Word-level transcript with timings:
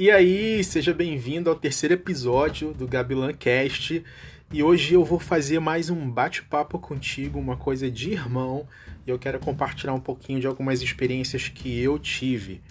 E 0.00 0.10
aí, 0.10 0.64
seja 0.64 0.94
bem-vindo 0.94 1.50
ao 1.50 1.54
terceiro 1.54 1.92
episódio 1.92 2.72
do 2.72 2.88
Gabilan 2.88 3.34
Cast. 3.34 4.02
E 4.50 4.62
hoje 4.62 4.94
eu 4.94 5.04
vou 5.04 5.18
fazer 5.18 5.60
mais 5.60 5.90
um 5.90 6.10
bate-papo 6.10 6.78
contigo, 6.78 7.38
uma 7.38 7.54
coisa 7.54 7.90
de 7.90 8.12
irmão. 8.12 8.66
E 9.06 9.10
eu 9.10 9.18
quero 9.18 9.38
compartilhar 9.38 9.92
um 9.92 10.00
pouquinho 10.00 10.40
de 10.40 10.46
algumas 10.46 10.80
experiências 10.80 11.50
que 11.50 11.78
eu 11.82 11.98
tive. 11.98 12.62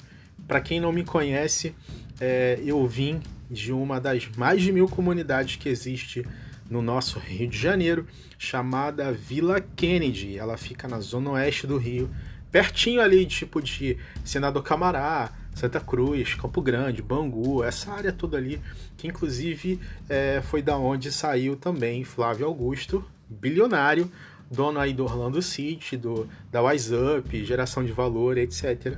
Para 0.48 0.60
quem 0.60 0.80
não 0.80 0.92
me 0.92 1.04
conhece, 1.04 1.76
é, 2.20 2.60
eu 2.66 2.88
vim 2.88 3.22
de 3.48 3.72
uma 3.72 4.02
das 4.02 4.28
mais 4.36 4.64
de 4.64 4.72
mil 4.72 4.88
comunidades 4.88 5.56
que 5.56 5.70
existe 5.70 6.26
no 6.68 6.82
nosso 6.82 7.20
Rio 7.20 7.48
de 7.48 7.60
Janeiro, 7.60 8.08
chamada 8.40 9.12
Vila 9.12 9.62
Kennedy. 9.62 10.36
Ela 10.36 10.58
fica 10.58 10.88
na 10.88 11.00
zona 11.00 11.30
oeste 11.30 11.68
do 11.68 11.78
Rio, 11.78 12.10
pertinho 12.52 13.00
ali, 13.02 13.24
tipo 13.28 13.62
de 13.62 14.00
Senador 14.26 14.64
Camará, 14.64 15.32
Santa 15.54 15.80
Cruz, 15.80 16.36
Campo 16.36 16.62
Grande, 16.62 17.02
Bangu, 17.02 17.64
essa 17.64 17.92
área 17.92 18.14
toda 18.14 18.38
ali, 18.38 18.62
que 18.98 19.08
inclusive 19.08 19.80
é, 20.08 20.42
foi 20.42 20.62
da 20.62 20.78
onde 20.78 21.12
saiu 21.12 21.56
também 21.56 22.04
Flávio 22.04 22.46
Augusto, 22.46 23.04
bilionário, 23.30 24.10
dono 24.50 24.80
aí 24.80 24.94
do 24.94 25.04
Orlando 25.04 25.42
City, 25.42 25.98
do, 25.98 26.28
da 26.52 26.62
Wise 26.62 26.94
Up, 26.96 27.46
geração 27.46 27.84
de 27.84 27.92
valor, 27.92 28.38
etc. 28.38 28.98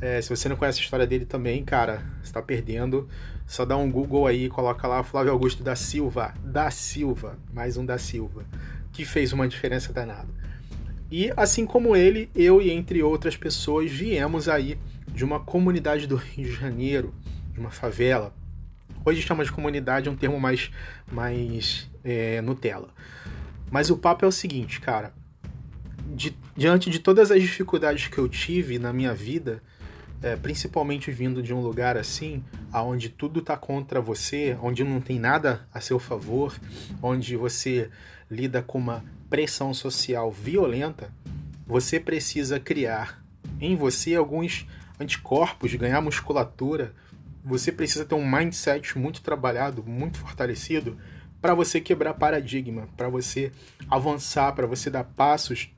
É, 0.00 0.20
se 0.20 0.28
você 0.28 0.48
não 0.48 0.56
conhece 0.56 0.80
a 0.80 0.82
história 0.82 1.06
dele 1.06 1.24
também, 1.24 1.64
cara, 1.64 2.04
está 2.22 2.42
perdendo. 2.42 3.08
Só 3.46 3.64
dá 3.64 3.76
um 3.76 3.90
Google 3.90 4.26
aí, 4.26 4.48
coloca 4.48 4.86
lá 4.88 5.02
Flávio 5.02 5.32
Augusto 5.32 5.62
da 5.62 5.76
Silva, 5.76 6.34
da 6.42 6.70
Silva, 6.70 7.38
mais 7.52 7.76
um 7.76 7.86
da 7.86 7.96
Silva, 7.96 8.44
que 8.92 9.04
fez 9.04 9.32
uma 9.32 9.46
diferença 9.46 9.92
danada. 9.92 10.28
E 11.10 11.32
assim 11.36 11.64
como 11.64 11.94
ele, 11.94 12.28
eu 12.34 12.60
e 12.60 12.70
entre 12.70 13.02
outras 13.02 13.36
pessoas 13.36 13.90
viemos 13.90 14.48
aí 14.48 14.78
de 15.08 15.24
uma 15.24 15.38
comunidade 15.38 16.06
do 16.06 16.16
Rio 16.16 16.46
de 16.46 16.52
Janeiro, 16.52 17.14
de 17.52 17.60
uma 17.60 17.70
favela. 17.70 18.34
Hoje 19.04 19.22
chama 19.22 19.44
de 19.44 19.52
comunidade, 19.52 20.08
é 20.08 20.10
um 20.10 20.16
termo 20.16 20.40
mais, 20.40 20.70
mais 21.10 21.88
é, 22.02 22.40
Nutella. 22.42 22.88
Mas 23.70 23.88
o 23.88 23.96
papo 23.96 24.24
é 24.24 24.28
o 24.28 24.32
seguinte, 24.32 24.80
cara. 24.80 25.14
Di, 26.14 26.36
diante 26.56 26.90
de 26.90 26.98
todas 26.98 27.30
as 27.30 27.40
dificuldades 27.40 28.08
que 28.08 28.18
eu 28.18 28.28
tive 28.28 28.78
na 28.78 28.92
minha 28.92 29.14
vida, 29.14 29.62
é, 30.22 30.34
principalmente 30.34 31.10
vindo 31.10 31.42
de 31.42 31.54
um 31.54 31.60
lugar 31.60 31.96
assim, 31.96 32.42
onde 32.72 33.08
tudo 33.08 33.40
está 33.40 33.56
contra 33.56 34.00
você, 34.00 34.56
onde 34.60 34.82
não 34.82 35.00
tem 35.00 35.20
nada 35.20 35.68
a 35.72 35.80
seu 35.80 35.98
favor, 35.98 36.58
onde 37.00 37.36
você 37.36 37.90
lida 38.30 38.62
com 38.62 38.78
uma 38.78 39.04
pressão 39.28 39.74
social 39.74 40.30
violenta, 40.30 41.12
você 41.66 41.98
precisa 41.98 42.60
criar 42.60 43.22
em 43.60 43.74
você 43.74 44.14
alguns 44.14 44.66
anticorpos, 45.00 45.74
ganhar 45.74 46.00
musculatura. 46.00 46.94
Você 47.44 47.70
precisa 47.70 48.04
ter 48.04 48.14
um 48.14 48.28
mindset 48.28 48.98
muito 48.98 49.22
trabalhado, 49.22 49.82
muito 49.84 50.18
fortalecido 50.18 50.96
para 51.40 51.54
você 51.54 51.80
quebrar 51.80 52.14
paradigma, 52.14 52.88
para 52.96 53.08
você 53.08 53.52
avançar, 53.88 54.52
para 54.52 54.66
você 54.66 54.90
dar 54.90 55.04
passos 55.04 55.70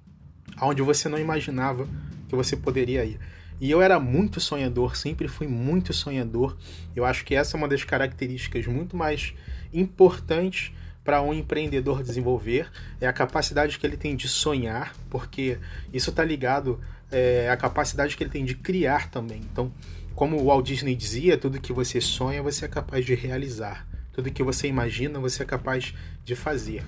aonde 0.57 0.83
você 0.83 1.09
não 1.09 1.19
imaginava 1.19 1.87
que 2.29 2.35
você 2.35 2.57
poderia 2.57 3.05
ir. 3.05 3.21
E 3.61 3.71
eu 3.71 3.83
era 3.83 3.99
muito 3.99 4.41
sonhador, 4.41 4.97
sempre 4.97 5.27
fui 5.27 5.49
muito 5.49 5.93
sonhador. 5.93 6.57
Eu 6.95 7.05
acho 7.05 7.25
que 7.25 7.35
essa 7.35 7.57
é 7.57 7.59
uma 7.59 7.69
das 7.69 7.83
características 7.83 8.67
muito 8.67 8.97
mais 8.97 9.35
importantes 9.73 10.73
para 11.09 11.23
um 11.23 11.33
empreendedor 11.33 12.03
desenvolver 12.03 12.71
é 13.01 13.07
a 13.07 13.13
capacidade 13.15 13.79
que 13.79 13.87
ele 13.87 13.97
tem 13.97 14.15
de 14.15 14.29
sonhar, 14.29 14.95
porque 15.09 15.59
isso 15.91 16.11
está 16.11 16.23
ligado 16.23 16.79
é, 17.11 17.49
à 17.49 17.57
capacidade 17.57 18.15
que 18.15 18.23
ele 18.23 18.29
tem 18.29 18.45
de 18.45 18.55
criar 18.55 19.11
também. 19.11 19.41
Então, 19.51 19.73
como 20.15 20.37
o 20.37 20.45
Walt 20.45 20.67
Disney 20.67 20.95
dizia, 20.95 21.39
tudo 21.39 21.63
que 21.63 21.73
você 21.73 21.99
sonha 21.99 22.43
você 22.43 22.67
é 22.67 22.69
capaz 22.69 23.07
de 23.07 23.15
realizar, 23.15 23.89
tudo 24.13 24.31
que 24.31 24.43
você 24.43 24.69
imagina 24.69 25.19
você 25.19 25.45
é 25.45 25.47
capaz 25.47 25.95
de 26.23 26.37
fazer. 26.37 26.85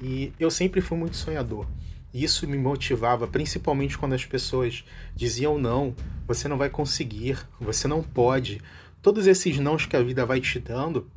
E 0.00 0.32
eu 0.38 0.52
sempre 0.52 0.80
fui 0.80 0.96
muito 0.96 1.16
sonhador. 1.16 1.66
Isso 2.14 2.46
me 2.46 2.56
motivava, 2.56 3.26
principalmente 3.26 3.98
quando 3.98 4.12
as 4.12 4.24
pessoas 4.24 4.84
diziam 5.16 5.58
não, 5.58 5.96
você 6.28 6.46
não 6.46 6.56
vai 6.56 6.70
conseguir, 6.70 7.36
você 7.60 7.88
não 7.88 8.04
pode. 8.04 8.60
Todos 9.02 9.26
esses 9.26 9.58
nãos 9.58 9.84
que 9.84 9.96
a 9.96 10.02
vida 10.02 10.24
vai 10.24 10.40
te 10.40 10.60
dando, 10.60 11.10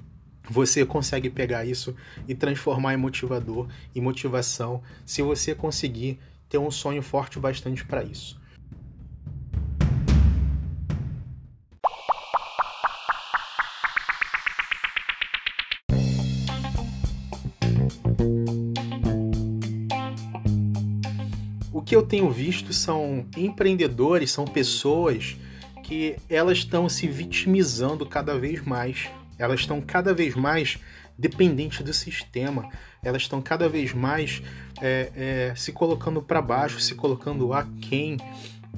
você 0.49 0.85
consegue 0.85 1.29
pegar 1.29 1.65
isso 1.65 1.95
e 2.27 2.35
transformar 2.35 2.93
em 2.93 2.97
motivador 2.97 3.67
e 3.93 4.01
motivação 4.01 4.81
se 5.05 5.21
você 5.21 5.55
conseguir 5.55 6.19
ter 6.49 6.57
um 6.57 6.71
sonho 6.71 7.01
forte 7.01 7.39
bastante 7.39 7.85
para 7.85 8.03
isso. 8.03 8.41
o 21.81 21.83
que 21.83 21.95
eu 21.95 22.03
tenho 22.03 22.29
visto 22.29 22.71
são 22.71 23.25
empreendedores, 23.35 24.29
são 24.29 24.45
pessoas 24.45 25.35
que 25.83 26.15
elas 26.29 26.59
estão 26.59 26.87
se 26.87 27.07
vitimizando 27.07 28.05
cada 28.05 28.37
vez 28.37 28.63
mais. 28.63 29.09
Elas 29.41 29.61
estão 29.61 29.81
cada 29.81 30.13
vez 30.13 30.35
mais 30.35 30.77
dependentes 31.17 31.81
do 31.81 31.93
sistema. 31.93 32.69
Elas 33.03 33.23
estão 33.23 33.41
cada 33.41 33.67
vez 33.67 33.93
mais 33.93 34.41
é, 34.81 35.11
é, 35.15 35.53
se 35.55 35.71
colocando 35.71 36.21
para 36.21 36.41
baixo, 36.41 36.79
se 36.79 36.93
colocando 36.93 37.51
aquém. 37.51 38.17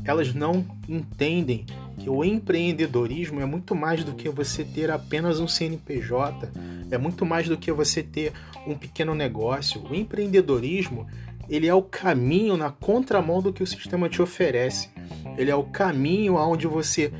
Elas 0.05 0.33
não 0.33 0.65
entendem 0.87 1.65
que 1.97 2.09
o 2.09 2.23
empreendedorismo 2.23 3.41
é 3.41 3.45
muito 3.45 3.75
mais 3.75 4.03
do 4.03 4.13
que 4.13 4.29
você 4.29 4.63
ter 4.63 4.89
apenas 4.89 5.39
um 5.39 5.47
CNPJ, 5.47 6.49
é 6.89 6.97
muito 6.97 7.25
mais 7.25 7.47
do 7.47 7.57
que 7.57 7.71
você 7.71 8.01
ter 8.01 8.33
um 8.65 8.75
pequeno 8.75 9.13
negócio. 9.13 9.81
O 9.83 9.93
empreendedorismo 9.93 11.07
ele 11.49 11.67
é 11.67 11.73
o 11.73 11.81
caminho 11.81 12.55
na 12.55 12.71
contramão 12.71 13.41
do 13.41 13.51
que 13.51 13.63
o 13.63 13.67
sistema 13.67 14.07
te 14.07 14.21
oferece. 14.21 14.89
Ele 15.37 15.51
é 15.51 15.55
o 15.55 15.63
caminho 15.63 16.37
aonde 16.37 16.67
você 16.67 17.11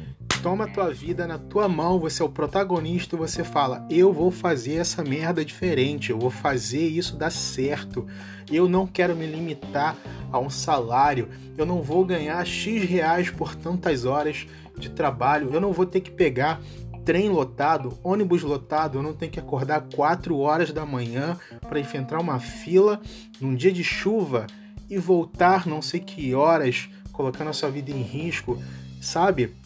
toma 0.43 0.65
a 0.65 0.67
tua 0.67 0.93
vida 0.93 1.25
na 1.25 1.37
tua 1.37 1.69
mão, 1.69 1.97
você 1.97 2.21
é 2.21 2.25
o 2.25 2.29
protagonista 2.29 3.15
você 3.15 3.45
fala: 3.45 3.87
"Eu 3.89 4.11
vou 4.11 4.29
fazer 4.29 4.73
essa 4.73 5.01
merda 5.01 5.43
diferente, 5.43 6.11
eu 6.11 6.19
vou 6.19 6.29
fazer 6.29 6.85
isso 6.85 7.15
dar 7.15 7.31
certo. 7.31 8.05
Eu 8.51 8.67
não 8.67 8.85
quero 8.85 9.15
me 9.15 9.25
limitar 9.25 9.95
a 10.29 10.37
um 10.37 10.49
salário, 10.49 11.29
eu 11.57 11.65
não 11.65 11.81
vou 11.81 12.03
ganhar 12.03 12.45
X 12.45 12.83
reais 12.83 13.29
por 13.29 13.55
tantas 13.55 14.03
horas 14.03 14.45
de 14.77 14.89
trabalho, 14.89 15.49
eu 15.53 15.61
não 15.61 15.71
vou 15.71 15.85
ter 15.85 16.01
que 16.01 16.11
pegar 16.11 16.59
trem 17.05 17.29
lotado, 17.29 17.97
ônibus 18.03 18.43
lotado, 18.43 18.97
eu 18.97 19.03
não 19.03 19.13
tenho 19.13 19.31
que 19.31 19.39
acordar 19.39 19.87
4 19.95 20.37
horas 20.37 20.73
da 20.73 20.85
manhã 20.85 21.37
para 21.61 21.79
enfrentar 21.79 22.19
uma 22.19 22.39
fila 22.39 23.01
num 23.39 23.55
dia 23.55 23.71
de 23.71 23.83
chuva 23.83 24.47
e 24.89 24.97
voltar 24.97 25.65
não 25.65 25.81
sei 25.81 26.01
que 26.01 26.35
horas, 26.35 26.89
colocando 27.13 27.49
a 27.49 27.53
sua 27.53 27.69
vida 27.69 27.91
em 27.91 28.01
risco, 28.01 28.61
sabe? 29.01 29.62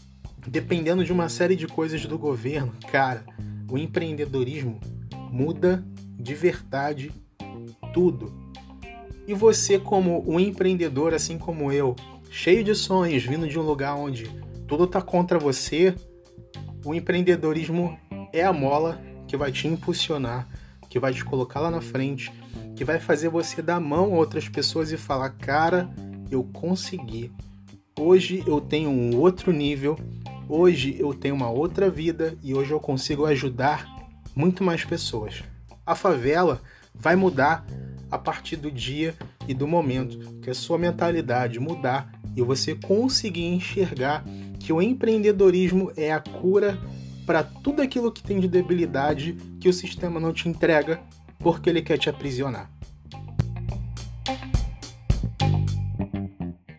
Dependendo 0.47 1.03
de 1.03 1.12
uma 1.12 1.30
série 1.30 1.56
de 1.56 1.68
coisas 1.68 2.06
do 2.06 2.18
governo. 2.18 2.74
Cara, 2.90 3.25
o 3.69 3.78
empreendedorismo 3.78 4.80
muda 5.31 5.84
de 6.18 6.34
verdade 6.34 7.12
tudo. 7.94 8.34
E 9.28 9.34
você, 9.34 9.78
como 9.78 10.24
um 10.25 10.40
empreendedor, 10.40 11.13
assim 11.13 11.38
como 11.38 11.72
eu, 11.72 11.96
cheio 12.30 12.63
de 12.63 12.74
sonhos, 12.74 13.24
vindo 13.24 13.47
de 13.47 13.59
um 13.59 13.62
lugar 13.62 13.96
onde 13.96 14.30
tudo 14.68 14.85
está 14.85 15.02
contra 15.02 15.38
você, 15.38 15.94
o 16.85 16.94
empreendedorismo 16.94 17.97
é 18.31 18.44
a 18.44 18.53
mola 18.53 19.02
que 19.28 19.35
vai 19.35 19.52
te 19.52 19.68
impulsionar, 19.68 20.47
que 20.90 21.00
vai 21.00 21.14
te 21.14 21.25
colocar 21.25 21.59
lá 21.59 21.69
na 21.69 21.81
frente, 21.81 22.31
que 22.75 22.85
vai 22.85 23.00
fazer 23.00 23.28
você 23.28 23.62
dar 23.62 23.79
mão 23.79 24.14
a 24.14 24.18
outras 24.18 24.47
pessoas 24.47 24.91
e 24.91 24.97
falar: 24.97 25.31
cara, 25.31 25.90
eu 26.31 26.44
consegui. 26.44 27.31
Hoje 28.00 28.43
eu 28.46 28.61
tenho 28.61 28.90
um 28.90 29.17
outro 29.17 29.52
nível, 29.52 29.97
hoje 30.47 30.96
eu 30.99 31.14
tenho 31.14 31.35
uma 31.35 31.49
outra 31.49 31.90
vida 31.90 32.38
e 32.44 32.53
hoje 32.53 32.72
eu 32.72 32.79
consigo 32.79 33.26
ajudar 33.26 33.88
muito 34.35 34.64
mais 34.64 34.85
pessoas. 34.85 35.44
A 35.85 35.96
favela 35.96 36.61
vai 36.94 37.16
mudar 37.16 37.66
a 38.09 38.17
partir 38.17 38.55
do 38.55 38.72
dia 38.72 39.16
e 39.47 39.53
do 39.53 39.67
momento 39.67 40.40
que 40.41 40.49
a 40.49 40.53
sua 40.53 40.78
mentalidade 40.78 41.59
mudar 41.59 42.11
e 42.35 42.41
você 42.41 42.76
conseguir 42.76 43.46
enxergar 43.46 44.23
que 44.59 44.72
o 44.72 44.82
empreendedorismo 44.82 45.91
é 45.96 46.11
a 46.11 46.20
cura 46.20 46.78
para 47.26 47.43
tudo 47.43 47.82
aquilo 47.82 48.11
que 48.11 48.23
tem 48.23 48.40
de 48.40 48.47
debilidade 48.47 49.34
que 49.59 49.67
o 49.67 49.73
sistema 49.73 50.20
não 50.20 50.32
te 50.32 50.47
entrega 50.47 51.02
porque 51.40 51.70
ele 51.70 51.82
quer 51.82 51.97
te 51.97 52.09
aprisionar. 52.09 52.77